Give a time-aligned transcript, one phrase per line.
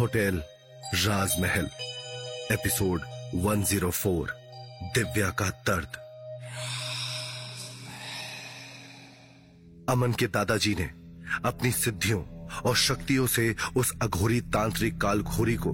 [0.00, 0.42] Hotel
[0.94, 1.68] राजमहल
[2.52, 3.00] episode
[3.34, 4.30] 104
[4.82, 5.88] Divya का दर्द।
[9.88, 10.84] अमन के दादाजी ने
[11.44, 15.70] अपनी सिद्धियों और शक्तियों से उस अघोरी तांत्रिक कालखोरी को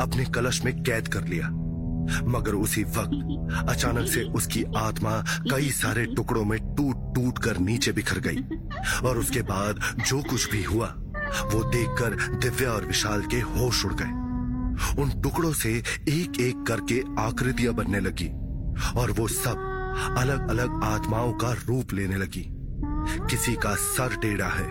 [0.00, 1.48] अपने कलश में कैद कर लिया।
[2.22, 7.92] मगर उसी वक्त अचानक से उसकी आत्मा कई सारे टुकड़ों में टूट टूट कर नीचे
[7.92, 8.36] बिखर गई
[9.08, 10.94] और उसके बाद जो कुछ भी हुआ
[11.44, 14.18] वो देखकर दिव्या और विशाल के होश उड़ गए।
[15.02, 15.70] उन टुकड़ों से
[16.08, 18.28] एक एक करके आकृतियाँ बनने लगी
[18.96, 19.68] और वो सब
[20.18, 22.44] अलग अलग आत्माओं का रूप लेने लगी।
[23.30, 24.68] किसी का सर टेढ़ा है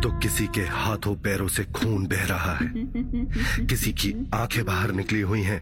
[0.00, 5.20] तो किसी के हाथों पैरों से खून बह रहा है। किसी की आँखें बाहर निकली
[5.20, 5.60] हुई हैं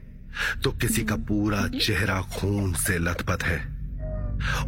[0.65, 3.59] तो किसी का पूरा चेहरा खून से लथपथ है।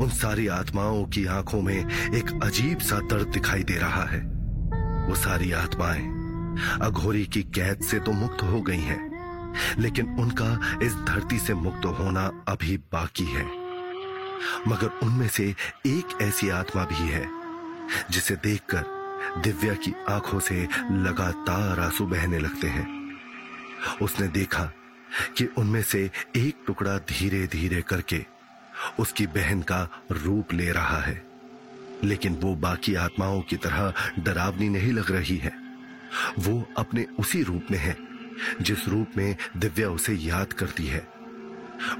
[0.01, 1.79] उन सारी आत्माओं की आँखों में
[2.15, 4.21] एक अजीब सा दर्द दिखाई दे रहा है।
[5.11, 6.03] वो सारी आत्माएँ
[6.83, 11.87] अघोरी की कैद से तो मुक्त हो गई हैं, लेकिन उनका इस धरती से मुक्त
[11.99, 13.45] होना अभी बाकी है।
[14.69, 15.45] मगर उनमें से
[15.87, 17.27] एक ऐसी आत्मा भी है
[18.11, 20.63] जिसे देखकर दिव्या की आँखों से
[20.93, 22.87] लगातार आँसू बहने लगते हैं।
[24.03, 24.65] उसने देखा
[25.37, 28.25] कि उनमें से एक टुकड़ा धीरे धीरे करके
[28.99, 29.83] उसकी बहन का
[30.13, 31.30] रूप ले रहा है।
[32.05, 35.53] लेकिन वो बाकी आत्माओं की तरह डरावनी नहीं लग रही है।
[36.39, 37.97] वो अपने उसी रूप में है,
[38.63, 41.09] जिस रूप में दिव्या उसे याद करती है।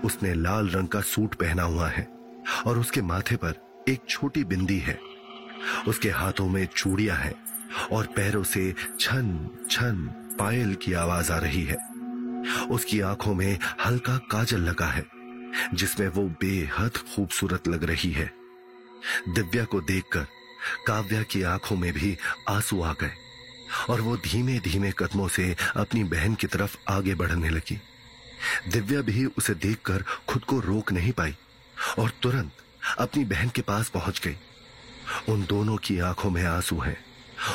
[0.05, 2.09] उसने लाल रंग का सूट पहना हुआ है
[2.67, 5.01] और उसके माथे पर एक छोटी बिंदी है।
[5.89, 7.35] उसके हाथों में चूड़ियाँ हैं
[7.93, 10.07] और पैरों से छन छन
[10.39, 11.77] पायल की आवाज़ आ रही है।
[12.71, 15.07] उसकी आँखों में हल्का काजल लगा है,
[15.75, 18.40] जिसमें वो बेहद खूबसूरत लग रही है।
[19.29, 20.27] दिव्या को देखकर
[20.87, 22.17] काव्या की आँखों में भी
[22.49, 23.13] आँसू आ गए
[23.91, 27.81] और वो धीमे धीमे कदमों से अपनी बहन की तरफ़ आगे बढ़ने लगी।
[28.69, 31.35] दिव्या भी उसे देखकर खुद को रोक नहीं पाई
[31.99, 32.53] और तुरंत
[32.99, 34.37] अपनी बहन के पास पहुँच गई।
[35.29, 36.97] उन दोनों की आँखों में आँसू हैं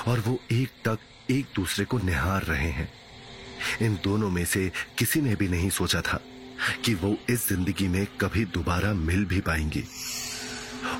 [0.07, 0.99] और वो एक तक
[1.31, 2.91] एक दूसरे को निहार रहे हैं।
[3.81, 6.19] इन दोनों में से किसी ने भी नहीं सोचा था
[6.85, 9.83] कि वो इस ज़िंदगी में कभी दोबारा मिल भी पाएँगी।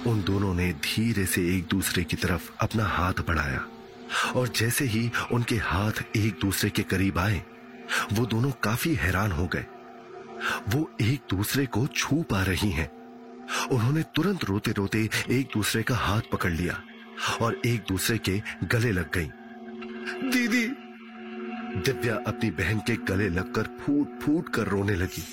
[0.08, 3.68] उन दोनों ने धीरे से एक दूसरे की तरफ़ अपना हाथ बढ़ाया।
[4.36, 7.44] और जैसे ही उनके हाथ एक दूसरे के करीब आए,
[8.14, 9.66] वो दोनों काफ़ी हैरान हो गए।
[10.70, 12.92] वो एक दूसरे को छू पा रही हैं।
[13.68, 16.84] उन्होंने तुरंत रोते रोते एक दूसरे का हाथ पकड़ लिया
[17.42, 19.30] और एक दूसरे के गले लग गई।
[20.30, 20.68] दीदी!
[21.76, 25.24] दिव्या अपनी बहन के गले लगकर फूट फूट कर रोने लगी।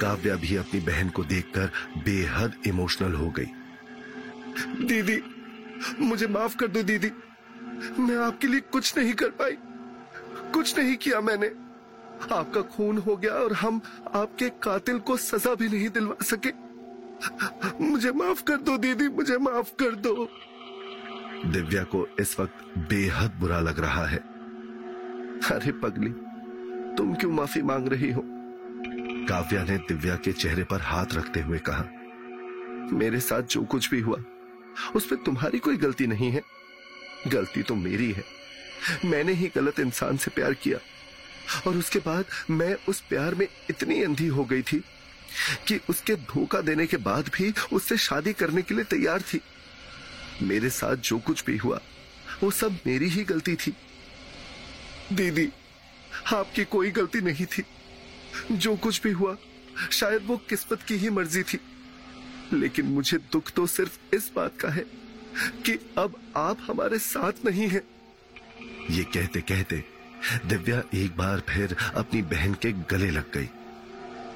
[0.00, 3.46] काव्या भी अपनी बहन को देखकर बेहद इमोशनल हो गई।
[4.66, 5.22] दीदी
[6.00, 7.10] मुझे माफ़ कर दो दीदी।
[7.98, 9.56] मैं आपके लिए कुछ नहीं कर पाई।
[10.54, 11.46] कुछ नहीं किया मैंने।
[12.34, 13.80] आपका खून हो गया और हम
[14.14, 16.52] आपके कातिल को सजा भी नहीं दिलवा सके।
[17.84, 20.28] मुझे माफ़ कर दो दीदी मुझे माफ़ कर दो।
[21.46, 24.18] दिव्या को इस वक्त बेहद बुरा लग रहा है।
[25.50, 26.10] अरे पगली
[26.96, 28.22] तुम क्यों माफ़ी मांग रही हो?
[29.28, 31.84] काव्या ने दिव्या के चेहरे पर हाथ रखते हुए कहा
[32.92, 34.16] मेरे साथ जो कुछ भी हुआ
[34.94, 36.42] उसमें तुम्हारी कोई गलती नहीं है।
[37.28, 38.24] गलती तो मेरी है।
[39.04, 40.78] मैंने ही गलत इंसान से प्यार किया।
[41.66, 44.84] और उसके बाद मैं उस प्यार में इतनी अंधी हो गई थी
[45.68, 49.40] कि उसके धोखा देने के बाद भी उससे शादी करने के लिए तैयार थी।
[50.42, 51.80] मेरे साथ जो कुछ भी हुआ,
[52.42, 53.74] वो सब मेरी ही गलती थी।
[55.12, 55.48] दीदी,
[56.34, 57.62] आपकी कोई गलती नहीं थी।
[58.52, 59.36] जो कुछ भी हुआ,
[59.92, 61.60] शायद वो किस्मत की ही मर्ज़ी थी।
[62.52, 64.84] लेकिन मुझे दुख तो सिर्फ़ इस बात का है
[65.66, 67.82] कि अब आप हमारे साथ नहीं हैं।
[68.90, 69.84] ये कहते कहते
[70.46, 73.48] दिव्या एक बार फिर अपनी बहन के गले लग गई।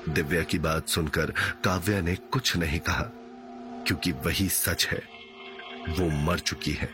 [0.09, 1.33] दिव्या की बात सुनकर
[1.65, 3.03] काव्या ने कुछ नहीं कहा,
[3.87, 5.03] क्योंकि वही सच है।
[5.91, 6.89] वो मर चुकी है,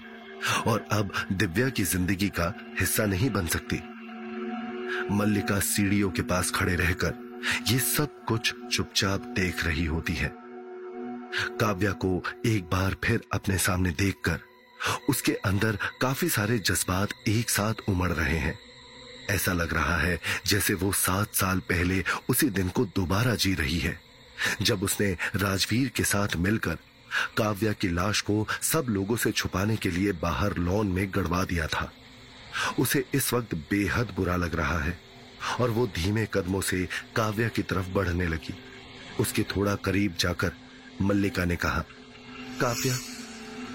[0.67, 3.81] और अब दिव्या की ज़िंदगी का हिस्सा नहीं बन सकती।
[5.13, 7.15] मल्लिका सीढ़ियों के पास खड़े रहकर
[7.69, 10.33] ये सब कुछ चुपचाप देख रही होती है।
[11.61, 14.41] काव्या को एक बार फिर अपने सामने देखकर
[15.09, 18.59] उसके अंदर काफ़ी सारे जज्बात एक साथ उमड़ रहे हैं।
[19.31, 23.79] ऐसा लग रहा है जैसे वो सात साल पहले उसी दिन को दोबारा जी रही
[23.79, 23.99] है।
[24.63, 26.79] जब उसने राजवीर के साथ मिलकर
[27.37, 31.67] काव्या की लाश को सब लोगों से छुपाने के लिए बाहर लॉन में गड़वा दिया
[31.67, 31.93] था,
[32.79, 34.99] उसे इस वक्त बेहद बुरा लग रहा है
[35.61, 38.55] और वो धीमे कदमों से काव्या की तरफ़ बढ़ने लगी।
[39.21, 40.53] उसके थोड़ा करीब जाकर
[41.01, 41.85] मल्लिका ने कहा
[42.61, 42.97] काव्या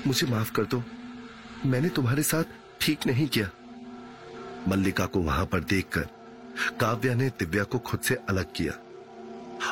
[0.08, 0.84] मुझे माफ़ कर दो।
[1.66, 2.44] मैंने तुम्हारे साथ
[2.82, 3.50] ठीक नहीं किया।
[4.68, 6.08] मल्लिका को वहाँ पर देखकर
[6.80, 8.74] काव्या ने दिव्या को खुद से अलग किया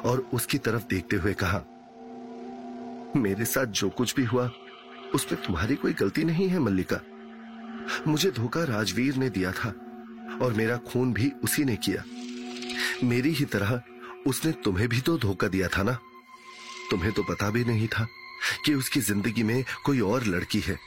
[0.02, 1.64] और उसकी तरफ़ देखते हुए कहा
[3.16, 4.50] मेरे साथ जो कुछ भी हुआ
[5.16, 7.00] उसमें तुम्हारी कोई गलती नहीं है मल्लिका।
[8.08, 9.70] मुझे धोखा राजवीर ने दिया था
[10.42, 12.04] और मेरा खून भी उसी ने किया।
[13.04, 13.82] मेरी ही तरह
[14.28, 15.98] उसने तुम्हें भी तो धोखा दिया था ना?
[16.94, 18.08] तुम्हें तो पता भी नहीं था
[18.66, 20.78] कि उसकी ज़िंदगी में कोई और लड़की है।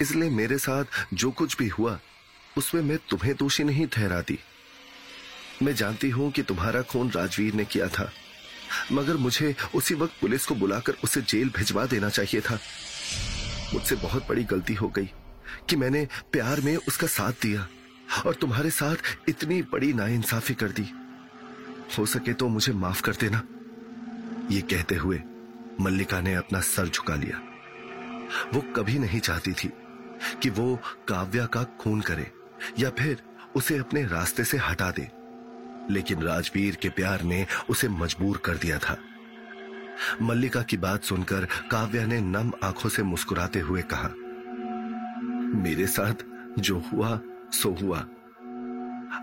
[0.00, 1.98] इसलिए मेरे साथ जो कुछ भी हुआ,
[2.56, 4.38] उसमें मैं तुम्हें दोषी नहीं ठहराती।
[5.62, 8.10] मैं जानती हूँ कि तुम्हारा खून राजवीर ने किया था,
[8.92, 12.58] मगर मुझे उसी वक्त पुलिस को बुलाकर उसे जेल भिजवा देना चाहिए था।
[13.74, 15.10] मुझसे बहुत बड़ी गलती हो गई
[15.70, 17.66] कि मैंने प्यार में उसका साथ दिया
[18.26, 20.86] और तुम्हारे साथ इतनी बड़ी नाइंसाफी कर दी।
[21.98, 23.42] हो सके तो मुझे माफ़ कर देना।
[24.50, 25.20] ये कहते हुए
[25.80, 27.40] मल्लिका ने अपना सर झुका लिया।
[28.54, 29.70] वो कभी नहीं चाहती थी
[30.42, 30.74] कि वो
[31.08, 32.30] काव्या का खून करे
[32.78, 33.22] या फिर
[33.56, 35.08] उसे अपने रास्ते से हटा दे,
[35.90, 38.96] लेकिन राजवीर के प्यार ने उसे मजबूर कर दिया था।
[40.22, 44.08] मल्लिका की बात सुनकर काव्या ने नम आँखों से मुस्कुराते हुए कहा,
[45.62, 46.24] मेरे साथ
[46.58, 47.18] जो हुआ,
[47.52, 47.98] सो हुआ।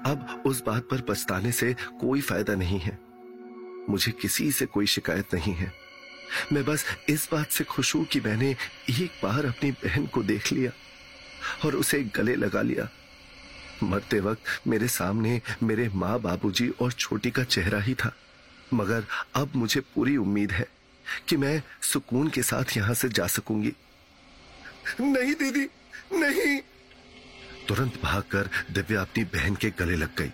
[0.05, 2.97] अब उस बात पर पछताने से कोई फ़ायदा नहीं है।
[3.89, 5.71] मुझे किसी से कोई शिकायत नहीं है।
[6.53, 8.49] मैं बस इस बात से खुश हूँ कि मैंने
[8.89, 10.71] एक बार अपनी बहन को देख लिया
[11.65, 12.89] और उसे गले लगा लिया।
[13.83, 18.11] मरते वक्त मेरे सामने मेरे माँ बाबूजी और छोटी का चेहरा ही था।
[18.73, 19.05] मगर
[19.35, 20.67] अब मुझे पूरी उम्मीद है
[21.27, 23.73] कि मैं सुकून के साथ यहाँ से जा सकूँगी।
[25.01, 25.65] नहीं, दीदी,
[26.13, 26.59] नहीं।
[27.67, 30.31] तुरंत भागकर दिव्या अपनी बहन के गले लग गई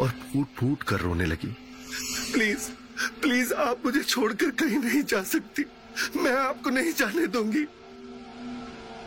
[0.00, 1.56] और फूट फूट कर रोने लगी।
[2.32, 2.68] प्लीज़
[3.22, 5.64] प्लीज़ आप मुझे छोड़कर कहीं नहीं जा सकती।
[6.16, 7.66] मैं आपको नहीं जाने दूँगी।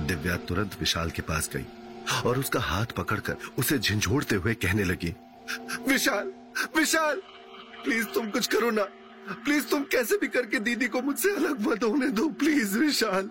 [0.01, 1.65] दिव्या तुरंत विशाल के पास गई
[2.25, 5.13] और उसका हाथ पकड़कर उसे झंझोड़ते हुए कहने लगी,
[5.87, 6.31] विशाल
[6.77, 7.21] विशाल,
[7.83, 8.83] प्लीज़ तुम कुछ करो ना।
[9.35, 13.29] प्लीज़ तुम कैसे भी करके दीदी को मुझसे अलग मत होने दो, प्लीज़ विशाल।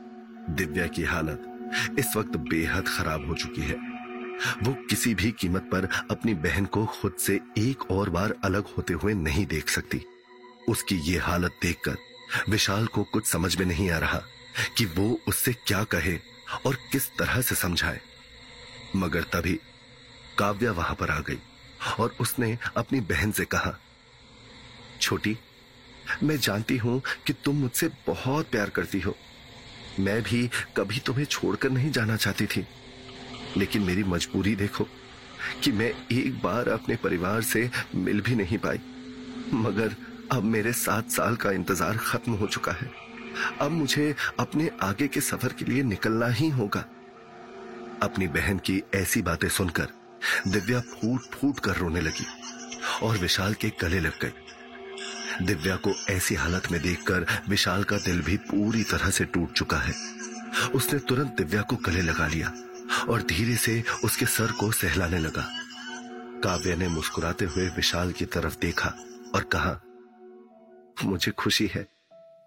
[0.51, 3.77] दिव्या की हालत इस वक्त बेहद खराब हो चुकी है।
[4.63, 8.95] वो किसी भी कीमत पर अपनी बहन को खुद से एक और बार अलग होते
[8.95, 10.03] हुए नहीं देख सकती।
[10.69, 11.97] उसकी ये हालत देखकर
[12.49, 14.23] विशाल को कुछ समझ में नहीं आ रहा
[14.77, 16.19] कि वो उससे क्या कहे
[16.67, 18.01] और किस तरह से समझाए।
[18.97, 19.59] मगर तभी
[20.39, 21.39] काव्या वहाँ पर आ गई
[22.01, 23.79] और उसने अपनी बहन से कहा,
[25.01, 25.37] छोटी,
[26.23, 29.17] मैं जानती हूँ कि तुम मुझसे बहुत प्यार करती हो।
[30.01, 32.67] मैं भी कभी तुम्हें छोड़कर नहीं जाना चाहती थी।
[33.57, 34.85] लेकिन मेरी मजबूरी देखो
[35.63, 38.79] कि मैं एक बार अपने परिवार से मिल भी नहीं पाई।
[39.53, 39.97] मगर
[40.33, 42.91] अब मेरे सात साल का इंतज़ार खत्म हो चुका है।
[43.61, 46.85] अब मुझे अपने आगे के सफ़र के लिए निकलना ही होगा।
[48.03, 49.89] अपनी बहन की ऐसी बातें सुनकर
[50.49, 52.27] दिव्या फूट फूट कर रोने लगी
[53.03, 58.23] और विशाल के गले लग गई दिव्या को ऐसी हालत में देखकर विशाल का दिल
[58.23, 59.95] भी पूरी तरह से टूट चुका है।
[60.75, 62.53] उसने तुरंत दिव्या को गले लगा लिया
[63.09, 65.49] और धीरे से उसके सर को सहलाने लगा।
[66.45, 68.95] काव्य ने मुस्कुराते हुए विशाल की तरफ़ देखा
[69.35, 69.79] और कहा
[71.05, 71.87] मुझे खुशी है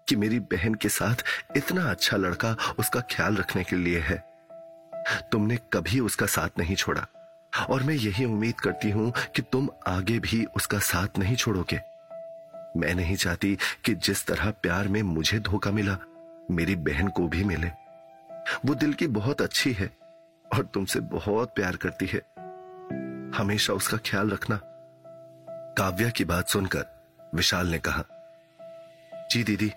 [0.08, 1.24] कि मेरी बहन के साथ
[1.56, 4.24] इतना अच्छा लड़का उसका ख्याल रखने के लिए है।
[5.32, 7.06] तुमने कभी उसका साथ नहीं छोड़ा।
[7.70, 11.80] और मैं यही उम्मीद करती हूँ कि तुम आगे भी उसका साथ नहीं छोड़ोगे।
[12.76, 15.98] मैं नहीं चाहती कि जिस तरह प्यार में मुझे धोखा मिला,
[16.50, 17.70] मेरी बहन को भी मिले।
[18.66, 19.90] वो दिल की बहुत अच्छी है
[20.54, 22.18] और तुमसे बहुत प्यार करती है।
[23.38, 24.60] हमेशा उसका ख्याल रखना।
[25.78, 26.84] काव्या की बात सुनकर
[27.34, 28.04] विशाल ने कहा
[29.32, 29.70] जी दीदी,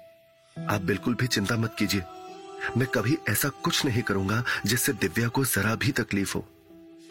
[0.58, 2.02] आप बिल्कुल भी चिंता मत कीजिए।
[2.78, 6.44] मैं कभी ऐसा कुछ नहीं करूँगा जिससे दिव्या को जरा भी तकलीफ़ हो।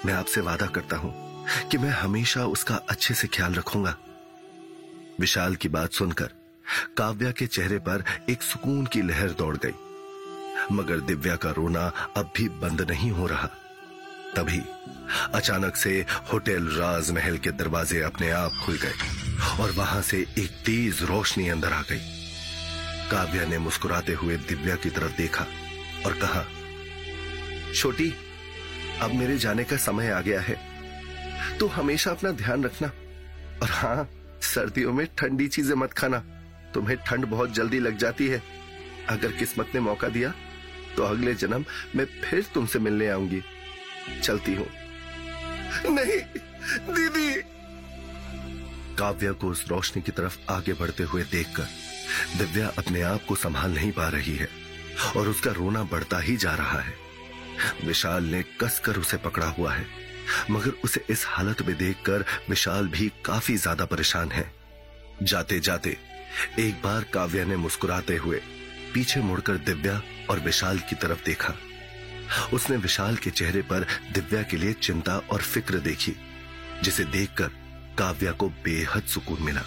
[0.06, 3.96] मैं आपसे वादा करता हूँ कि मैं हमेशा उसका अच्छे से ख्याल रखूँगा।
[5.20, 6.30] विशाल की बात सुनकर
[6.96, 9.74] काव्या के चेहरे पर एक सुकून की लहर दौड़ गई।
[10.72, 11.86] मगर दिव्या का रोना
[12.16, 13.46] अब भी बंद नहीं हो रहा।
[14.36, 14.60] तभी
[15.34, 15.94] अचानक से
[16.32, 21.72] होटल राजमहल के दरवाजे अपने आप खुल गए और वहाँ से एक तेज रोशनी अंदर
[21.72, 22.23] आ गई।
[23.10, 25.46] काव्या ने मुस्कुराते हुए दिव्या की तरफ़ देखा
[26.06, 26.44] और कहा,
[27.74, 28.12] छोटी,
[29.00, 30.56] अब मेरे जाने का समय आ गया है।
[31.58, 32.88] तो हमेशा अपना ध्यान रखना।
[33.62, 34.08] और हाँ
[34.42, 36.18] सर्दियों में ठंडी चीज़ें मत खाना।
[36.74, 38.42] तुम्हें ठंड बहुत जल्दी लग जाती है।
[39.08, 40.32] अगर किस्मत ने मौका दिया
[40.96, 41.64] तो अगले जन्म
[41.96, 43.42] मैं फिर तुमसे मिलने आऊँगी।
[44.22, 44.66] चलती हूँ।
[45.90, 46.20] नहीं,
[46.94, 47.42] दीदी!
[48.96, 51.66] काव्या को उस रोशनी की तरफ़ आगे बढ़ते हुए देखकर
[52.38, 54.48] दिव्या अपने आप को संभाल नहीं पा रही है
[55.16, 56.94] और उसका रोना बढ़ता ही जा रहा है।
[57.84, 59.86] विशाल ने कसकर उसे पकड़ा हुआ है,
[60.50, 64.50] मगर उसे इस हालत में देखकर विशाल भी काफ़ी ज़्यादा परेशान है।
[65.22, 65.96] जाते जाते
[66.58, 68.40] एक बार काव्या ने मुस्कुराते हुए
[68.94, 71.54] पीछे मुड़कर दिव्या और विशाल की तरफ़ देखा।
[72.52, 76.14] उसने विशाल के चेहरे पर दिव्या के लिए चिंता और फ़िक्र देखी,
[76.82, 77.50] जिसे देखकर
[77.98, 79.62] काव्या को बेहद सुकून मिला।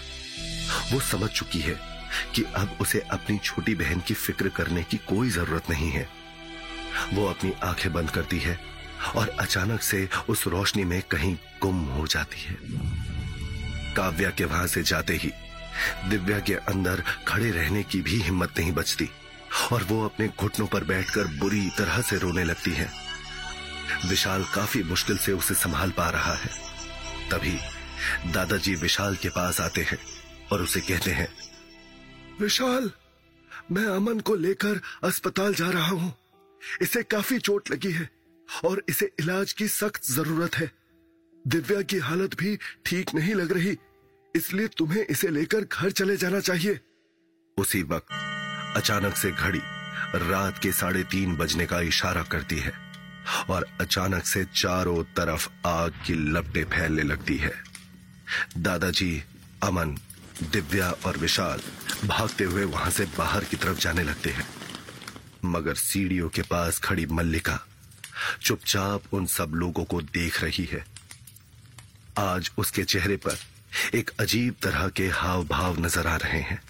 [0.92, 1.74] वो समझ चुकी है
[2.34, 6.08] कि अब उसे अपनी छोटी बहन की फ़िक्र करने की कोई ज़रूरत नहीं है।
[7.14, 8.58] वो अपनी आँखें बंद करती है
[9.16, 12.56] और अचानक से उस रोशनी में कहीं गुम हो जाती है।
[13.94, 15.32] काव्या के वहाँ से जाते ही
[16.08, 19.08] दिव्या के अंदर खड़े रहने की भी हिम्मत नहीं बचती
[19.72, 22.90] और वो अपने घुटनों पर बैठकर बुरी तरह से रोने लगती है।
[24.06, 26.50] विशाल काफ़ी मुश्किल से उसे संभाल पा रहा है।
[27.30, 27.58] तभी
[28.32, 29.98] दादाजी विशाल के पास आते हैं
[30.52, 31.28] और उसे कहते हैं
[32.40, 32.90] विशाल,
[33.72, 36.12] मैं अमन को लेकर अस्पताल जा रहा हूँ।
[36.82, 38.08] इसे काफ़ी चोट लगी है
[38.64, 40.70] और इसे इलाज की सख्त ज़रूरत है।
[41.44, 43.76] दिव्या की हालत भी ठीक नहीं लग रही,
[44.34, 46.80] इसलिए तुम्हें इसे लेकर घर चले जाना चाहिए।
[47.56, 48.12] उसी वक्त
[48.76, 49.60] अचानक से घड़ी
[50.08, 52.72] रात के साढ़े तीन बजने का इशारा करती है
[53.50, 57.52] और अचानक से चारों तरफ़ आग की लपटें फैलने लगती है।
[58.58, 59.22] दादाजी,
[59.62, 59.96] अमन
[60.42, 61.60] दिव्या और विशाल
[62.04, 64.46] भागते हुए वहाँ से बाहर की तरफ़ जाने लगते हैं।
[65.44, 67.58] मगर सीढ़ियों के पास खड़ी मल्लिका
[68.42, 70.84] चुपचाप उन सब लोगों को देख रही है।
[72.18, 73.38] आज उसके चेहरे पर
[73.94, 76.60] एक अजीब तरह के हाव भाव नज़र आ रहे हैं।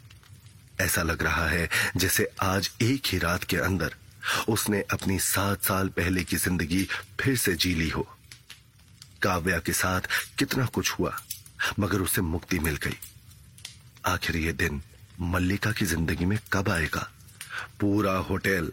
[0.80, 3.94] ऐसा लग रहा है जैसे आज एक ही रात के अंदर
[4.48, 6.86] उसने अपनी सात साल पहले की ज़िंदगी
[7.20, 8.06] फिर से जी ली हो।
[9.22, 10.08] काव्या के साथ
[10.38, 11.16] कितना कुछ हुआ,
[11.80, 12.98] मगर उसे मुक्ति मिल गई।
[14.08, 14.80] आखिर ये दिन
[15.20, 17.08] मल्लिका की ज़िंदगी में कब आएगा?
[17.80, 18.70] पूरा होटल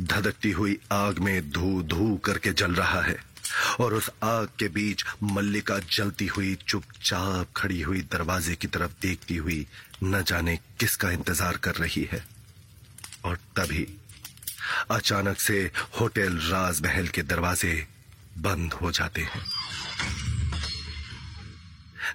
[0.00, 3.16] धधकती हुई आग में धू धू करके जल रहा है
[3.80, 9.36] और उस आग के बीच मल्लिका जलती हुई, चुपचाप खड़ी हुई दरवाजे की तरफ़ देखती
[9.36, 9.66] हुई
[10.04, 12.24] न जाने किसका इंतज़ार कर रही है।
[13.24, 13.86] और तभी
[14.90, 15.58] अचानक से
[16.00, 17.86] होटल राजमहल के दरवाजे
[18.38, 19.44] बंद हो जाते हैं।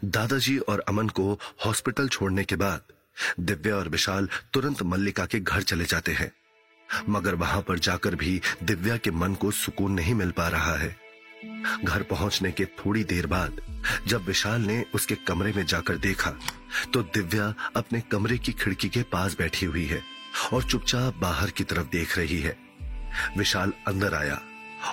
[0.06, 1.34] दादाजी और अमन को
[1.66, 2.82] हॉस्पिटल छोड़ने के बाद
[3.40, 6.32] दिव्या और विशाल तुरंत मल्लिका के घर चले जाते हैं।
[7.10, 10.96] मगर वहाँ पर जाकर भी दिव्या के मन को सुकून नहीं मिल पा रहा है।
[11.84, 13.62] घर पहुँचने के थोड़ी देर बाद
[14.08, 16.32] जब विशाल ने उसके कमरे में जाकर देखा
[16.94, 20.02] तो दिव्या अपने कमरे की खिड़की के पास बैठी हुई है
[20.54, 22.58] और चुपचाप बाहर की तरफ़ देख रही है।
[23.38, 24.42] विशाल अंदर आया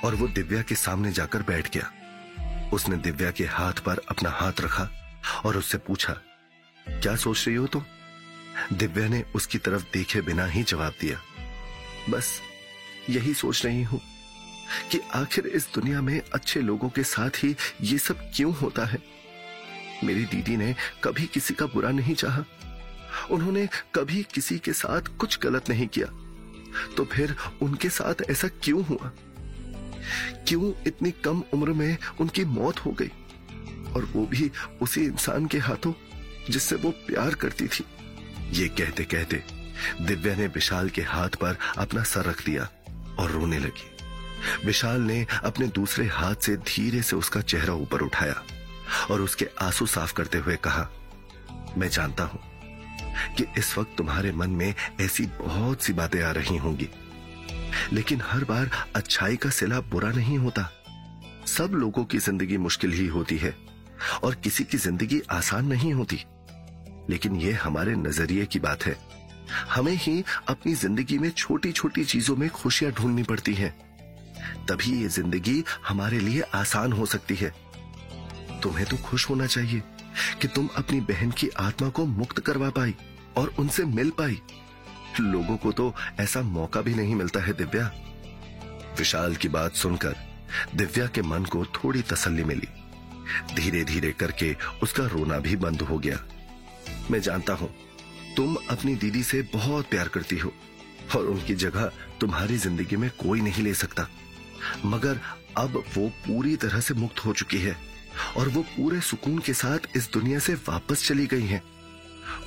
[0.04, 1.92] और वो दिव्या के सामने जाकर बैठ गया।
[2.72, 4.88] उसने दिव्या के हाथ पर अपना हाथ रखा
[5.44, 6.12] और उससे पूछा,
[6.86, 7.82] क्या सोच रही हो तुम?
[8.72, 11.20] दिव्या ने उसकी तरफ़ देखे बिना ही जवाब दिया,
[12.10, 12.40] बस
[13.10, 14.00] यही सोच रही हूँ
[14.90, 18.98] कि आखिर इस दुनिया में अच्छे लोगों के साथ ही ये सब क्यों होता है?
[20.04, 22.44] मेरी दीदी ने कभी किसी का बुरा नहीं चाहा।
[23.30, 26.06] उन्होंने कभी किसी के साथ कुछ गलत नहीं किया।
[26.96, 29.10] तो फिर उनके साथ ऐसा क्यों हुआ?
[30.48, 33.10] क्यों इतनी कम उम्र में उनकी मौत हो गई?
[33.96, 34.50] और वो भी
[34.82, 35.92] उसी इंसान के हाथों,
[36.50, 37.84] जिससे वो प्यार करती थी।
[38.52, 39.42] ये कहते कहते
[40.00, 42.68] दिव्या ने विशाल के हाथ पर अपना सर रख दिया
[43.18, 48.42] और रोने लगी। विशाल ने अपने दूसरे हाथ से धीरे से उसका चेहरा ऊपर उठाया
[49.10, 50.88] और उसके आँसू साफ़ करते हुए कहा,
[51.78, 52.40] मैं जानता हूँ
[53.36, 56.88] कि इस वक्त तुम्हारे मन में ऐसी बहुत सी बातें आ रही होंगी।
[57.92, 60.68] लेकिन हर बार अच्छाई का सिला बुरा नहीं होता।
[61.46, 63.54] सब लोगों की ज़िंदगी मुश्किल ही होती है
[64.24, 66.24] और किसी की ज़िंदगी आसान नहीं होती।
[67.10, 68.96] लेकिन यह हमारे नज़रिए की बात है।
[69.70, 73.70] हमें ही अपनी ज़िंदगी में छोटी छोटी चीज़ों में खुशियाँ ढूंढनी पड़ती हैं।
[74.68, 77.52] तभी ये ज़िंदगी हमारे लिए आसान हो सकती है।
[78.62, 79.82] तुम्हें तो खुश होना चाहिए
[80.42, 82.94] कि तुम अपनी बहन की आत्मा को मुक्त करवा पाई
[83.36, 84.40] और उनसे मिल पाई।
[85.20, 87.90] लोगों को तो ऐसा मौका भी नहीं मिलता है, दिव्या।
[88.98, 90.16] विशाल की बात सुनकर
[90.74, 92.68] दिव्या के मन को थोड़ी तसल्ली मिली।
[93.54, 96.18] धीरे धीरे करके उसका रोना भी बंद हो गया।
[97.10, 97.68] मैं जानता हूँ,
[98.36, 100.52] तुम अपनी दीदी से बहुत प्यार करती हो,
[101.16, 104.08] और उनकी जगह तुम्हारी ज़िंदगी में कोई नहीं ले सकता।
[104.84, 105.20] मगर
[105.58, 107.76] अब वो पूरी तरह से मुक्त हो चुकी है,
[108.36, 111.62] और वो पूरे सुकून के साथ इस दुनिया से वापस चली गई है।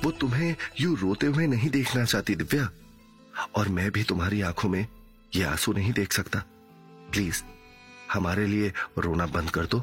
[0.04, 2.68] वो तुम्हें यू रोते हुए नहीं देखना चाहती, दिव्या।
[3.56, 4.86] और मैं भी तुम्हारी आँखों में
[5.32, 6.42] ये आँसू नहीं देख सकता।
[7.12, 7.42] प्लीज़,
[8.12, 9.80] हमारे लिए रोना बंद कर दो।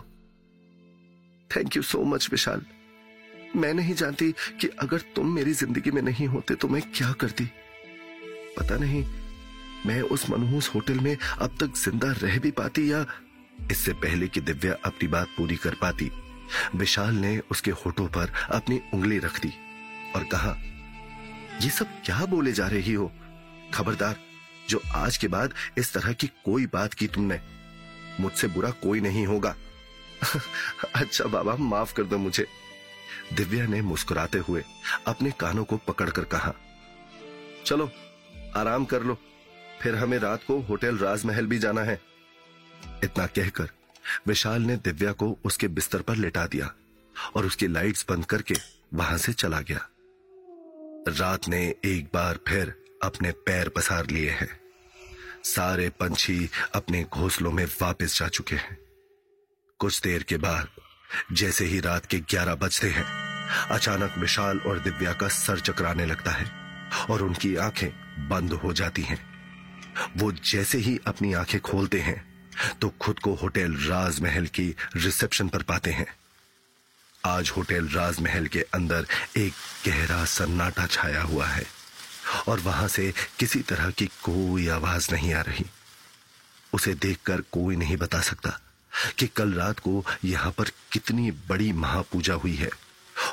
[1.50, 2.66] Thank you so much Vishal.
[3.56, 7.46] मैं नहीं जानती कि अगर तुम मेरी ज़िंदगी में नहीं होते तो मैं क्या करती।
[8.58, 9.04] पता नहीं,
[9.86, 13.06] मैं उस मनहूस होटल में अब तक ज़िंदा रह भी पाती या
[13.72, 16.12] इससे पहले कि दिव्या अपनी बात पूरी कर पाती।
[16.76, 19.52] विशाल ने उसके होठों पर अपनी उंगली रख दी।
[20.16, 20.58] और कहा,
[21.62, 23.12] ये सब क्या बोले जा रही हो?
[23.74, 24.20] खबरदार,
[24.70, 27.42] जो आज के बाद इस तरह की कोई बात की तुमने,
[28.20, 29.56] मुझसे बुरा कोई नहीं होगा।
[30.96, 32.48] अच्छा बाबा, माफ़ कर दो मुझे।
[33.34, 34.64] दिव्या ने मुस्कुराते हुए
[35.08, 36.54] अपने कानों को पकड़कर कहा,
[37.66, 37.92] चलो,
[38.56, 39.18] आराम कर लो,
[39.82, 42.02] फिर हमें रात को होटल राजमहल भी जाना है।
[43.04, 43.70] इतना कहकर
[44.28, 46.74] विशाल ने दिव्या को उसके बिस्तर पर लेटा दिया
[47.36, 48.56] और उसकी लाइट्स बंद करके
[48.94, 49.90] वहाँ से चला गया।
[51.10, 52.74] रात ने एक बार फिर
[53.04, 54.60] अपने पैर पसार लिए हैं।
[55.44, 58.78] सारे पंछी अपने घोंसलों में वापस जा चुके हैं।
[59.80, 60.68] कुछ देर के बाद,
[61.32, 63.06] जैसे ही रात के ग्यारह बजते हैं,
[63.72, 66.52] अचानक विशाल और दिव्या का सर चकराने लगता है
[67.10, 67.90] और उनकी आँखें
[68.30, 69.20] बंद हो जाती हैं।
[70.18, 72.28] वो जैसे ही अपनी आँखें खोलते हैं
[72.82, 76.06] तो खुद को होटल राजमहल की रिसेप्शन पर पाते हैं।
[77.30, 79.06] आज होटल राजमहल के अंदर
[79.38, 79.54] एक
[79.86, 81.66] गहरा सन्नाटा छाया हुआ है
[82.48, 85.66] और वहाँ से किसी तरह की कोई आवाज़ नहीं आ रही।
[86.74, 88.60] उसे देखकर कोई नहीं बता सकता
[89.20, 92.70] कि कल रात को यहाँ पर कितनी बड़ी महापूजा हुई है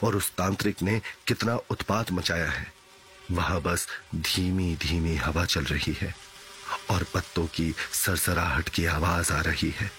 [0.03, 2.73] और उस तांत्रिक ने कितना उत्पात मचाया है।
[3.33, 6.15] वहाँ बस धीमी धीमी हवा चल रही है
[6.91, 7.75] और पत्तों की
[8.05, 9.91] सरसराहट की आवाज़ आ रही है।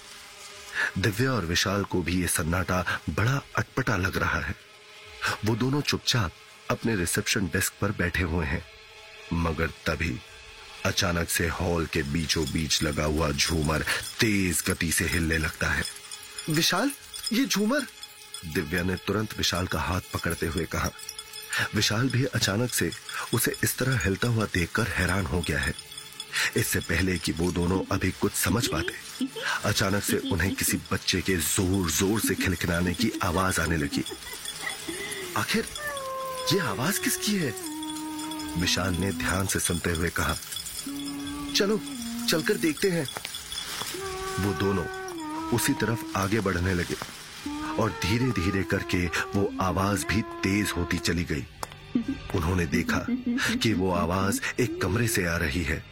[0.98, 4.56] दिव्या और विशाल को भी यह सन्नाटा बड़ा अटपटा लग रहा है।
[5.46, 6.32] वो दोनों चुपचाप
[6.72, 8.64] अपने रिसेप्शन डेस्क पर बैठे हुए हैं,
[9.34, 10.18] मगर तभी
[10.86, 13.86] अचानक से हॉल के बीचों बीच लगा हुआ झूमर
[14.20, 15.84] तेज गति से हिलने लगता है।
[16.50, 16.92] विशाल,
[17.34, 17.88] ये झूमर?
[18.46, 20.90] दिव्या ने तुरंत विशाल का हाथ पकड़ते हुए कहा।
[21.76, 22.92] विशाल भी अचानक से
[23.34, 25.74] उसे इस तरह हिलता हुआ देखकर हैरान हो गया है।
[26.58, 29.28] इससे पहले कि वो दोनों अभी कुछ समझ पाते।
[29.66, 34.04] अचानक से उन्हें किसी बच्चे के ज़ोर ज़ोर से खिलखिलाने की आवाज़ आने लगी।
[35.38, 35.66] आखिर
[36.54, 37.54] ये आवाज़ किसकी है?
[38.60, 40.36] विशाल ने ध्यान से सुनते हुए कहा,
[41.56, 41.80] चलो,
[42.30, 43.06] चलकर देखते हैं।
[44.40, 44.86] वो दोनों
[45.56, 46.96] उसी तरफ़ आगे बढ़ने लगे
[47.82, 51.46] और धीरे धीरे करके वो आवाज़ भी तेज होती चली गई।
[52.36, 53.06] उन्होंने देखा
[53.64, 55.84] कि वो आवाज़ एक कमरे से आ रही है।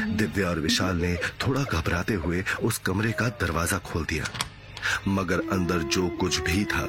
[0.00, 4.24] दिव्या और विशाल ने थोड़ा घबराते हुए उस कमरे का दरवाज़ा खोल दिया।
[5.08, 6.88] मगर अंदर जो कुछ भी था,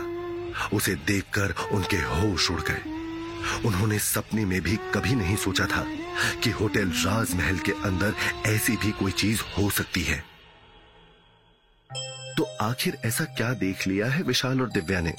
[0.74, 2.82] उसे देखकर उनके होश उड़ गए।
[3.67, 5.86] उन्होंने सपने में भी कभी नहीं सोचा था
[6.43, 8.13] कि होटल राजमहल के अंदर
[8.45, 10.24] ऐसी भी कोई चीज़ हो सकती है।
[12.38, 15.13] तो आखिर ऐसा क्या देख लिया है विशाल और दिव्या ने?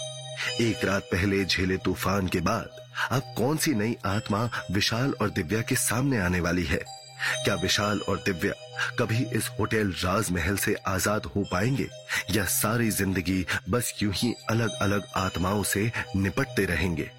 [0.61, 2.69] एक रात पहले झेले तूफ़ान के बाद
[3.11, 7.02] अब कौन सी नई आत्मा विशाल और दिव्या के सामने आने वाली है?
[7.45, 8.53] क्या विशाल और दिव्या
[8.99, 11.89] कभी इस होटल राजमहल से आज़ाद हो पाएँगे?
[12.31, 17.11] या सारी ज़िंदगी बस यूँ ही अलग अलग आत्माओं से निपटते रहेंगे?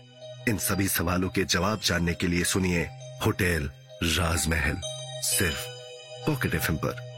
[0.49, 2.83] इन सभी सवालों के जवाब जानने के लिए सुनिए
[3.25, 3.69] होटल
[4.03, 4.81] राजमहल,
[5.23, 5.65] सिर्फ़
[6.27, 7.12] पॉकेट एफ़ पर।